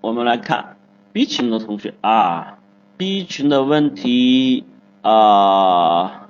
[0.00, 0.76] 我们来看
[1.12, 2.58] B 群的同学啊
[2.96, 4.64] ，B 群的问题
[5.02, 6.28] 啊，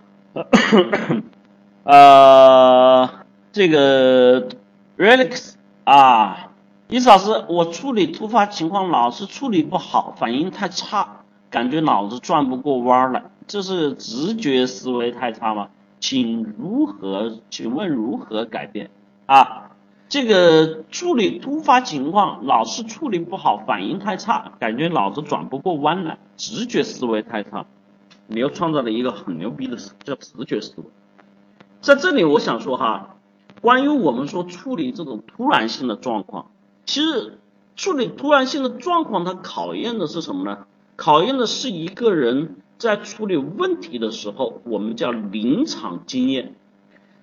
[1.84, 3.10] 呃，
[3.52, 4.48] 这个
[4.96, 5.54] Relix
[5.84, 6.50] 啊，
[6.88, 15.68] 伊老师，我处理突发情况老是处理不好，反应太差，感觉脑子转不过弯来，这是直觉思维太差吗？
[16.00, 17.38] 请如何？
[17.50, 18.88] 请问如何改变
[19.26, 19.67] 啊？
[20.08, 27.66] 这个处理突发情况老是处理不好，反应太差，感觉脑子转不过弯来，直觉思维太差。
[28.26, 30.84] 你又创造了一个很牛逼的词，叫直觉思维。
[31.80, 33.16] 在这里，我想说哈，
[33.60, 36.50] 关于我们说处理这种突然性的状况，
[36.86, 37.38] 其实
[37.76, 40.66] 处理突然性的状况，它考验的是什么呢？
[40.96, 46.54] 考验的是一个人在处理问题的时候，我们叫临场经验。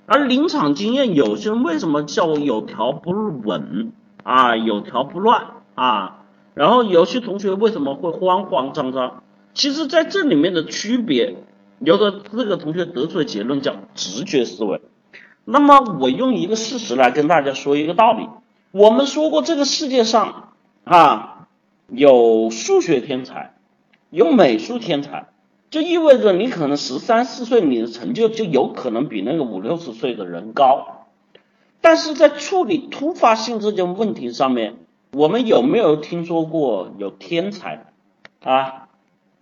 [0.06, 3.12] 而临场经验，有些人为什么叫有条不
[3.44, 3.92] 紊
[4.24, 6.22] 啊，有条不乱啊？
[6.54, 9.24] 然后有些同学为什么会慌慌张张？
[9.54, 11.38] 其实在这里面的区别，
[11.80, 14.82] 有的这个同学得出的结论叫直觉思维。
[15.44, 18.28] 那么我用一个事实来跟大家说一个道理，
[18.72, 21.48] 我们说过这个世界上啊，
[21.88, 23.56] 有数学天才，
[24.10, 25.28] 有美术天才。
[25.76, 31.08] 就意味着你可能十三四岁，你的成就就有可能比那个五六十岁的人高。
[31.82, 34.78] 但是在处理突发性这件问题上面，
[35.12, 37.88] 我们有没有听说过有天才
[38.42, 38.88] 啊？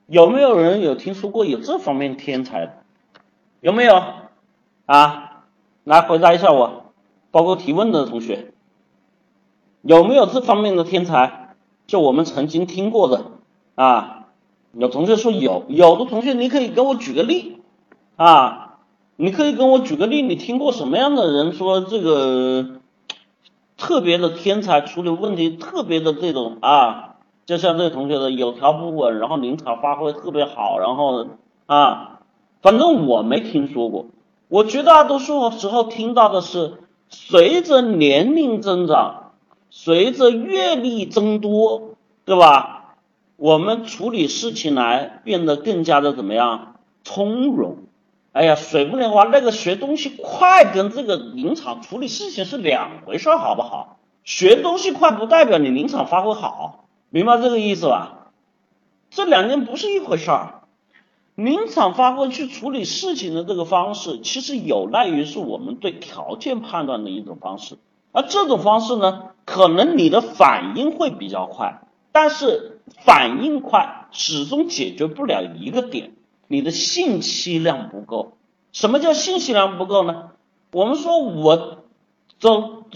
[0.07, 2.77] 有没有人有听说过有这方面天才？
[3.61, 4.01] 有没有
[4.87, 5.43] 啊？
[5.83, 6.93] 来回答一下我，
[7.29, 8.53] 包括提问的同学，
[9.83, 11.53] 有没有这方面的天才？
[11.85, 13.25] 就我们曾经听过的
[13.75, 14.22] 啊？
[14.73, 17.57] 有同学说有，有的同学你可以给我举个例。
[18.16, 18.77] 啊，
[19.16, 22.79] 你可以跟我举个例，你听过什么样的人说这个
[23.75, 31.27] 特别的天才，处理问题特别的这种啊，就像这个同学的有条不紊，然后临场发挥特别好，然后
[31.66, 32.19] 啊，
[32.61, 34.05] 反正我没听说过，
[34.47, 36.73] 我绝大多数时候听到的是
[37.09, 39.31] 随着年龄增长，
[39.69, 41.95] 随着阅历增多，
[42.25, 42.72] 对吧？
[43.43, 47.79] 我们处理事情来变得更加的怎么样从容？
[48.31, 53.97] 哎呀，水不莲花那个学东西快跟这个临场处理事情是两回事，好不好？
[54.23, 58.31] 学东西快不代表你临场发挥好，明白这个意思吧？
[59.09, 60.61] 这两件不是一回事儿。
[61.35, 67.77] 临场发挥去处理事情的这个方式，其实有赖于是我们对条件判断的一种方式，
[68.13, 71.81] 而这种方式呢，可能你的反应会比较快，
[72.13, 72.69] 但是。
[73.06, 76.12] 反应快始终解决不了一个点，
[76.47, 78.34] 你的信息量不够。
[78.74, 80.31] 什么叫信息量不够呢？
[80.72, 81.79] 我们说，我
[82.40, 82.50] 这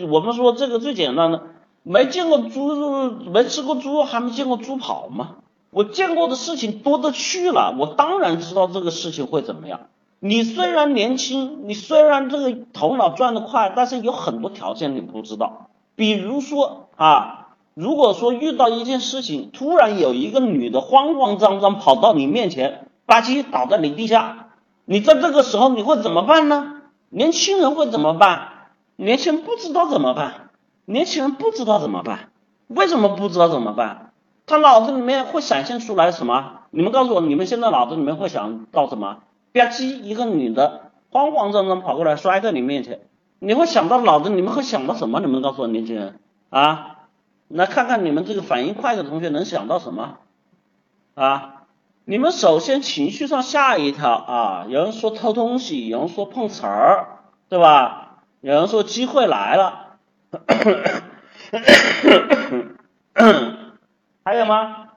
[0.07, 1.43] 我们说这个最简单的，
[1.83, 5.37] 没见过猪，没吃过猪肉，还没见过猪跑吗？
[5.71, 9.87] 我见过的事情多的去了，我当然知道这个事情会怎么样。
[10.19, 17.45] 你虽然年轻，你虽然这个头脑转得快，但是有很多条件你不知道，比如说啊。
[17.77, 24.47] 如果说遇到一件事情，突然有一个女的慌慌张张跑到你面前，吧唧倒在你地下，
[24.83, 26.81] 你在这个时候你会怎么办呢？
[27.09, 28.49] 年轻人会怎么办？
[28.95, 30.49] 年轻人不知道怎么办，
[30.85, 32.29] 年轻人不知道怎么办，
[32.65, 34.11] 为什么不知道怎么办？
[34.47, 36.61] 他脑子里面会闪现出来什么？
[36.71, 39.19] 你们告诉我，你们现在脑子里面会想到什么？
[39.53, 43.01] 吧唧，一个女的慌慌张张跑过来摔在你面前，
[43.37, 45.19] 你会想到脑子你们会想到什么？
[45.19, 46.95] 你们告诉我，年轻人啊？
[47.47, 50.17] 来看看你们这个反应快的同学能想到什么
[51.15, 51.53] 啊？
[52.09, 54.65] 你们首先情绪上吓一跳啊！
[54.69, 57.19] 有人说偷东西，有人说碰瓷儿，
[57.49, 58.19] 对吧？
[58.39, 59.97] 有人说机会来了，
[64.23, 64.87] 还有吗？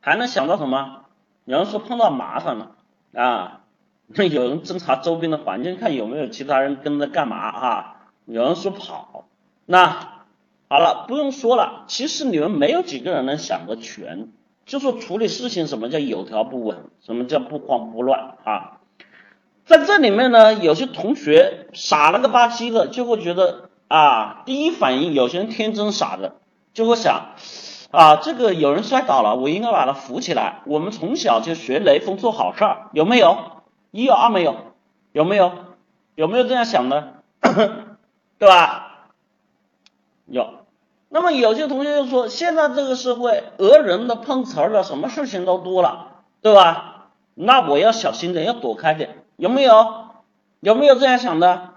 [0.00, 1.04] 还能想到什么？
[1.46, 2.72] 有人说碰到麻烦了
[3.14, 3.60] 啊！
[4.14, 7.96] 有人侦查周边的环境，看有没有其他人跟着干嘛啊？
[8.26, 9.24] 有人说跑，
[9.64, 10.17] 那。
[10.68, 11.84] 好了，不用说了。
[11.86, 14.28] 其实你们没有几个人能想得全。
[14.66, 18.80] 就说处理事情，什么叫有条不紊，什么叫不慌不乱啊？
[19.64, 26.34] 在这里面呢，有些同学傻了个吧唧的，就会觉得啊，第一反应，有些人天真傻的，
[26.74, 27.30] 就会想
[27.90, 30.60] 啊，这个有人摔倒了，我应该把他扶起来。
[30.66, 33.38] 我们从小就学雷锋做好事儿，有没有？
[33.90, 34.54] 一有二没有？
[35.12, 35.52] 有没有？
[36.14, 37.14] 有没有这样想的？
[38.38, 38.87] 对吧？
[40.28, 40.48] 有。
[41.08, 47.08] 那么有些同学就说，现在这个社会讹人的、碰瓷儿的，什么事情都多了，对吧？
[47.34, 50.04] 那我要小心点，要躲开点，有没有？
[50.60, 51.70] 有没有这样想的？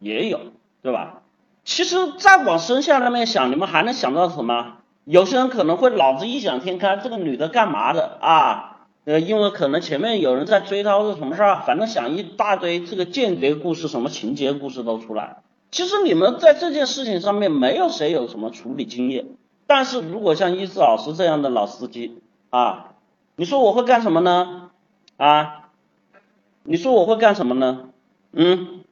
[0.00, 0.40] 也有，
[0.82, 1.22] 对吧？
[1.64, 4.78] 其实再往深下那面想，你们还能想到什么？
[5.04, 8.86] 有些人可能会脑子异想天开，这个女的干嘛的啊？
[9.04, 15.38] 呃，因为可能前面有人在追她或者什么事儿，反正想一大堆这个间谍故事、什么情节故事都出来。
[15.72, 19.24] 其实你们在这件事情上面没有谁有什么处理经验，
[19.66, 22.20] 但是如果像伊志老师这样的老司机
[22.50, 22.92] 啊，
[23.36, 24.70] 你说我会干什么呢？
[25.16, 25.70] 啊，
[26.62, 27.88] 你说我会干什么呢？
[28.32, 28.84] 嗯，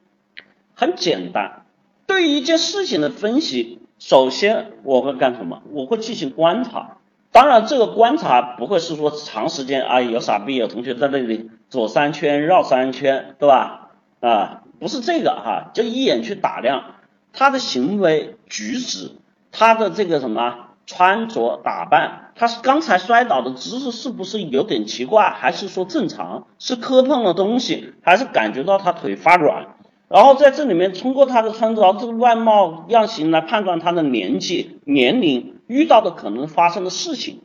[0.73, 1.65] 很简单，
[2.07, 3.79] 对于一件事情的分析。
[3.99, 5.61] 首先我会干什么？
[5.71, 6.97] 我会进行观察。
[7.31, 13.91] 当然，这个观察不会是说长时间啊，有傻逼有同学在那里左三圈绕三圈，对吧？
[14.19, 16.95] 啊，不是这个哈，就一眼去打量
[17.33, 19.11] 他的行为举止，
[19.51, 26.47] 他的这个什么穿着打扮，他是刚才摔倒的姿势是不是有点奇怪，还是说正常？
[26.57, 29.75] 是磕碰了东西，还是感觉到他腿发软？
[30.07, 37.43] 然后在这里面，通过他的穿着、这个外貌样型来判断他的年纪、年龄、遇到的可能发生的事情。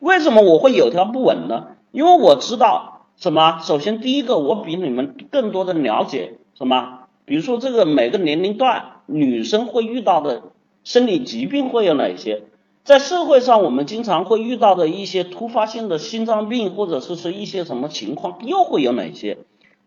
[0.00, 1.68] 为什么我会有条不紊呢？
[1.92, 3.60] 因为我知道什么？
[3.62, 7.00] 首先，第一个，我比你们更多的了解什么？
[7.24, 10.42] 比如说，这个每个年龄段女生会遇到的
[10.84, 12.42] 生理疾病会有哪些？
[12.84, 19.38] 在社会上，我们经常会遇到的一些突发性的心脏病，或者是说一些什么情况，又会有哪些？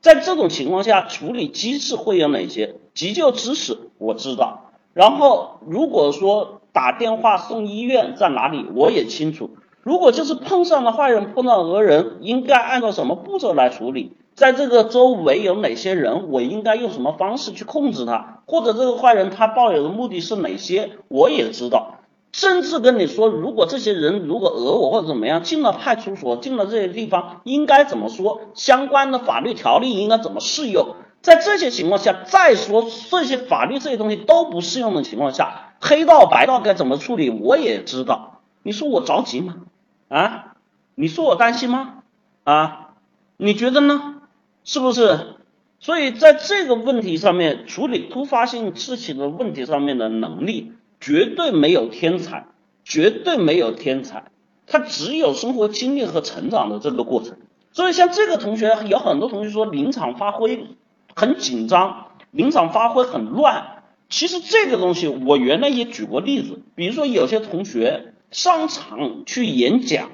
[0.01, 2.75] 在这种情况下，处理机制会有哪些？
[2.93, 9.51] 急救知识我知道，然后如果说打电话送医院在哪里，我也清楚。
[9.83, 14.13] 如果就是碰上了坏人，碰到讹人，应该按照什么步骤来处理？
[14.37, 18.43] 在这个周围有哪些人，我应该用什么方式去控制他？
[18.45, 21.95] 或者这个坏人他抱有的目的是哪些，我也知道。
[22.31, 28.41] 甚至跟你说，如果这些人如果讹我或者怎么样，进了派出所，进了这些地方，应该怎么说？
[28.53, 30.93] 相关的法律条例应该怎么适用？
[31.23, 38.39] 在这些情况下，再说这些法律这些东西都不适用的情况下，黑道白道该怎么处理，我也知道。
[38.61, 39.55] 你说我着急吗？
[40.09, 40.53] 啊？
[40.93, 42.03] 你说我担心吗？
[42.43, 42.89] 啊？
[43.37, 44.16] 你觉得呢？
[44.67, 45.37] 是不是？
[45.79, 50.73] 所以在这个问题上面，处理突发性事情的问题上面的能力。
[50.99, 52.47] 绝对没有天才，
[52.83, 54.25] 绝对没有天才，
[54.65, 57.37] 他只有生活经历和成长的这个过程。
[57.71, 60.65] 所以像这个同学，有很多同学说临场发挥
[61.15, 63.83] 很紧张，临场发挥很乱。
[64.09, 70.09] 其实这个东西我原来也举过例子，比如说有些同学上场去演讲，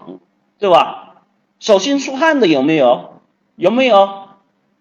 [0.59, 1.23] 对吧？
[1.61, 3.21] 手心出汗的有没有？
[3.55, 4.22] 有没有？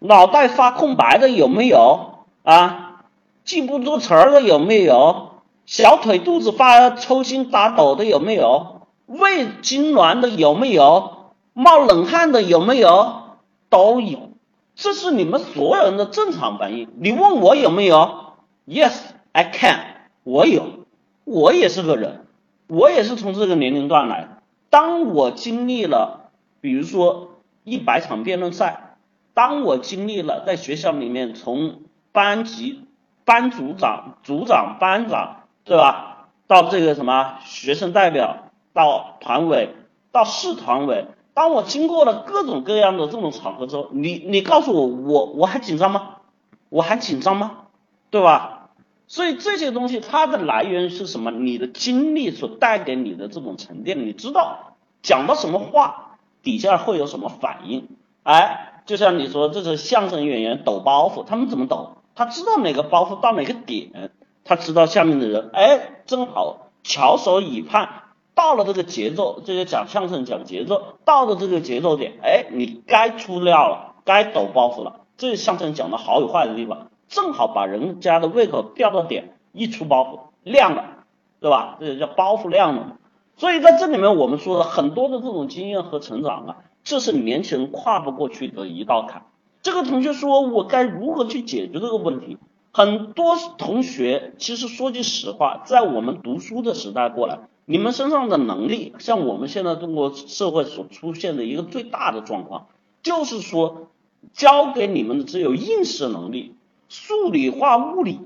[0.04, 2.24] 脑袋发空白的有没有？
[2.42, 3.04] 啊，
[3.44, 5.30] 记不住词儿的有没有？
[5.64, 8.82] 小腿肚子发抽筋打抖的有没有？
[9.06, 11.32] 胃痉挛的有没有？
[11.52, 13.22] 冒冷汗的有没有？
[13.70, 14.30] 都有，
[14.74, 16.88] 这是你们所有人的正常反应。
[16.98, 18.34] 你问我有没有
[18.66, 18.98] ？Yes,
[19.30, 19.78] I can。
[20.24, 20.64] 我有，
[21.24, 22.26] 我也是个人，
[22.66, 24.28] 我也是从这个年龄段来的。
[24.68, 27.28] 当我经历了，比如说
[27.64, 28.91] 一百场辩论赛，
[29.34, 31.82] 当我经历了在学校里面从
[32.12, 32.84] 班级、
[33.24, 35.38] 班组长、组长、班长。
[35.64, 36.26] 对吧？
[36.48, 39.76] 到这个什么学生代表，到团委，
[40.10, 46.16] 到市团委，当我经过了各种各样的这种场合之后，你你告诉我，我我还紧张吗？
[46.68, 47.58] 我还紧张吗？
[48.10, 48.70] 对吧？
[49.06, 51.30] 所以这些东西它的来源是什么？
[51.30, 57.86] 你的经历所带给你的这种沉淀，你知道讲到什么话，底下会有什么反应？
[58.24, 61.96] 哎，就像你说，这是相声演员抖包袱，他们怎么抖？
[62.14, 64.10] 他知道哪个包袱到哪个点。
[64.44, 67.88] 他知道下面的人，哎，正好翘首以盼，
[68.34, 81.04] 到了这个节奏，这些讲相声讲节奏，到了这个节奏点，哎，你该出料了，该抖包袱了，这相声讲的好与坏的地方，正好把人家的胃口吊到点，一出包袱亮了，
[81.40, 81.76] 对吧？
[81.78, 82.96] 这叫包袱亮了。
[83.36, 89.26] 所以在这里面，我们说的很多的这种经验和成长啊，这是年轻人跨不过去的一道坎。
[89.62, 92.38] 这个同学说，我该如何去解决这个问题？
[92.72, 102.66] 很多同学其实说句实话，在我们读书的时代过来，你们身上的能力，像我们现在中国社会所出现的一个最大的状况，
[103.02, 103.88] 就是说
[104.32, 106.54] 教给你们的只有应试能力，
[106.88, 108.20] 数理化物理，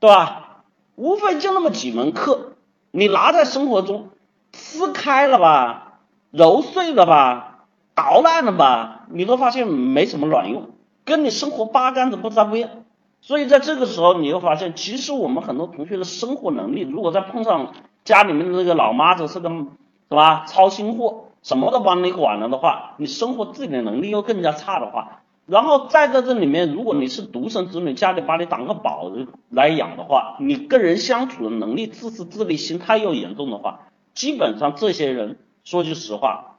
[0.00, 0.64] 对吧？
[0.96, 2.52] 无非就那么几门课，
[2.90, 4.10] 你拿在生活中
[4.52, 6.00] 撕开了吧，
[6.30, 7.51] 揉碎了吧，
[7.94, 10.70] 捣烂了吧，你都发现没什么卵用，
[11.04, 12.84] 跟你生活八竿子不搭边。
[13.20, 17.72] 所以在这个时候，你会发现，其实我们很多同学的生活能力，如果再碰上
[18.04, 19.66] 家里面的这个老妈子是个是
[20.08, 20.44] 吧？
[20.46, 29.12] 操心货，什么都帮你管了的话，你生活自理能力又更加差的话，然后再在这里面，如果你是独生子女，家里把你当个宝
[29.50, 33.82] 来养的话，你跟人相处的能力、自私自利心态又严重的话，
[34.14, 36.51] 基本上这些人说句实话，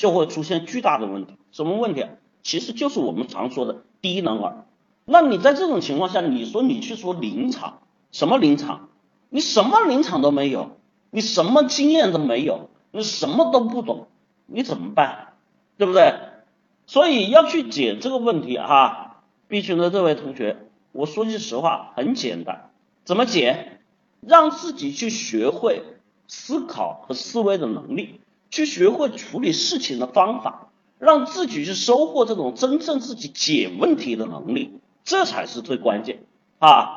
[0.00, 1.34] 就会出现巨大的问题。
[1.52, 2.06] 什么问题？
[2.42, 4.64] 其实就是我们常说的低能儿。
[5.04, 7.80] 那你在这种情况下，你说你去说临场，
[8.10, 8.88] 什么临场？
[9.28, 10.78] 你什么临场都没有，
[11.10, 14.08] 你什么经验都没有，你什么都不懂，
[14.46, 15.34] 你怎么办？
[15.76, 16.14] 对不对？
[16.86, 20.56] 所以要去解这个问题哈，B 群的这位同学，
[20.92, 22.70] 我说句实话，很简单，
[23.04, 23.80] 怎么解？
[24.20, 25.82] 让自己去学会
[26.26, 28.19] 思考和思维的能力，
[28.50, 34.72] 去学会处理事情的方法，让自己去收获这种真正自己解问题的能力，
[35.04, 36.24] 这才是最关键
[36.58, 36.96] 啊！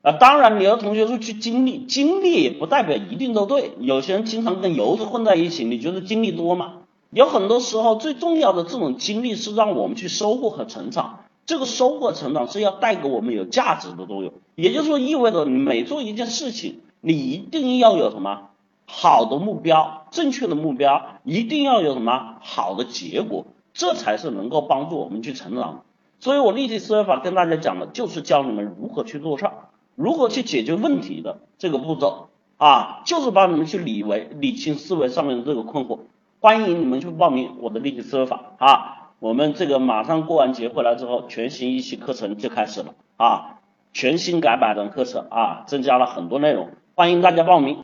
[0.00, 3.72] 啊，当然，你的同学说去经历，经历也不代表一定都对。
[3.80, 6.74] 有些人经常跟游子混在一起，你觉得经历多吗？
[7.10, 11.20] 有很多时候，最重要的这种经历是让我们去收获和成长。
[11.46, 18.50] 这个收获成长是要带给我们有价值的作用，也就是说，意味着你每做一件事情，你一定要有什么
[18.90, 25.84] 好的目标、正确的目标，一定要有什么好的结果，这才是能够帮助我们去成长。
[26.20, 29.52] 所以我立体思维法跟大家讲的就是教你们如何去做事儿，
[29.94, 35.98] 如何去解决问题的这个步骤啊，就是帮你们去理为理清思维上面的这个困惑。
[36.40, 38.94] 欢迎你们去报名我的立体思维法啊。
[39.20, 43.58] 我们这个马上过完节回来之后，全新一期课程就开始了啊！
[43.92, 47.76] 全新改版的课程啊，增加了很多内容，欢迎大家报名。